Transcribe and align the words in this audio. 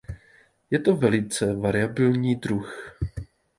Je 0.71 0.79
to 0.79 0.95
velice 0.95 1.53
variabilní 1.55 2.35
druh. 2.35 2.97